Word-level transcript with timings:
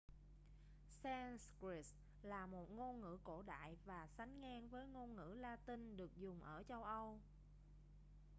sanskrit 1.03 1.85
là 2.23 2.45
một 2.45 2.67
ngôn 2.71 3.01
ngữ 3.01 3.17
cổ 3.23 3.41
đại 3.41 3.75
và 3.85 4.07
sánh 4.07 4.41
ngang 4.41 4.69
với 4.69 4.87
ngôn 4.87 5.15
ngữ 5.15 5.33
la-tinh 5.39 5.97
được 5.97 6.17
dùng 6.17 6.43
ở 6.43 6.63
châu 6.67 6.83
âu 6.83 7.19